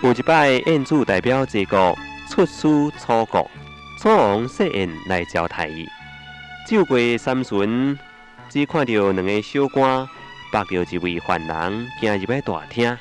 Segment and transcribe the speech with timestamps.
[0.00, 1.98] 有一摆，燕子代表齐国
[2.30, 2.62] 出使
[3.00, 3.50] 楚国，
[4.00, 5.84] 楚王设宴来招待伊。
[6.68, 7.98] 酒过三巡，
[8.48, 10.08] 只看到两个小官
[10.52, 12.96] 绑着一位犯人行入来大厅。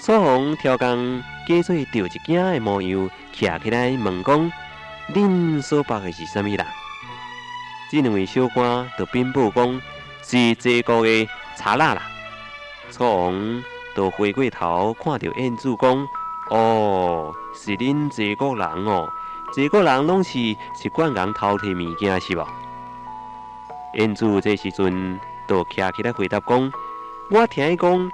[0.00, 4.52] 楚王挑工假做着一惊的模样，徛起来问讲
[5.12, 6.64] ：“恁所绑的是什物人？”
[7.92, 9.82] 这两位小官就禀报讲
[10.24, 11.28] ：“是齐国的
[11.58, 12.02] 查拉啦。”
[12.90, 13.62] 楚王。
[13.94, 16.08] 都回过头看到燕子讲
[16.50, 19.08] ：“哦，是恁齐国人哦，
[19.54, 20.32] 齐国人拢是
[20.74, 22.46] 习惯人偷摕物件是无？”
[23.94, 26.72] 燕子这时阵都站起来回答讲
[27.30, 28.10] ：“我听伊讲，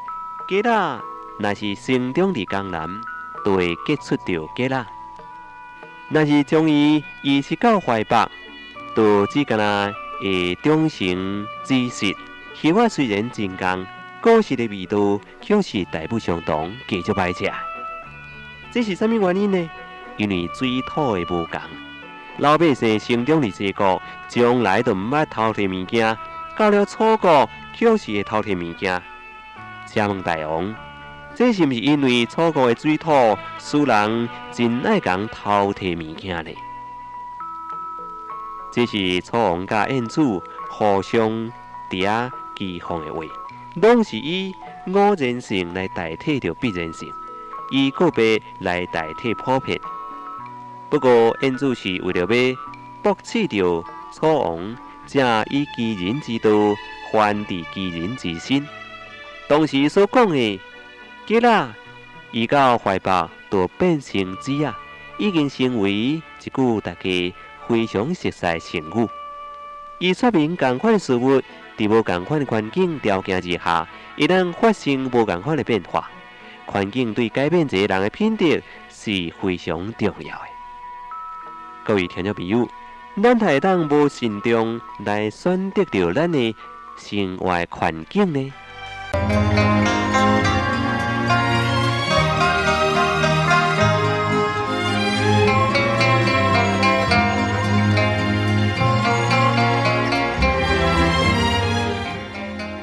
[0.49, 1.01] 鸡仔
[1.39, 2.89] 若是生长伫江南，
[3.45, 4.85] 都会结出着鸡仔；
[6.09, 8.31] 若是将伊移植到淮北，
[8.95, 12.17] 都只干那会长成知识。
[12.55, 13.87] 其话虽然真讲。”
[14.21, 17.51] 故事的味道却是大不相同，继续歹食。
[18.73, 19.71] 这是什么原因呢？
[20.17, 21.61] 因为水土的无同。
[22.39, 26.17] 老百姓生长伫这个，从来都毋捌偷摕物件；
[26.57, 29.01] 到了楚国，却是会偷摕物件。
[29.87, 30.75] 请问大王，
[31.37, 36.51] 这是毋是因为楚国的水土使人真爱讲偷摕物件呢？
[38.73, 40.21] 这是楚王甲燕子
[40.69, 41.31] 互相
[41.91, 43.23] 嗲讥讽的话。
[43.79, 44.55] 拢是以
[44.95, 47.09] 偶然性来代替着必然性，
[47.71, 49.79] 以个别来代替普遍。
[50.89, 52.57] 不过，燕子是为了要
[53.03, 53.85] 博取着
[54.15, 56.51] 楚王，才以其人之道
[57.11, 58.67] 还治其人之心。
[59.49, 60.61] 当时所讲的
[61.27, 61.75] “吉啦”，
[62.33, 64.79] 移到怀抱都变成“子啊”，
[65.19, 67.35] 已经成为一句大家
[67.67, 69.09] 非常熟悉的成语。
[69.99, 71.43] 伊说明共款事物。
[71.79, 76.11] 在无共款的环境条件之下，一旦发生无共款的变化，
[76.67, 78.45] 环境对改变一个人的品德
[78.89, 80.45] 是非常重要的。
[81.85, 82.69] 各位听众朋友，
[83.23, 86.55] 咱会当无慎重来选择着咱的
[86.97, 88.53] 生活环境呢？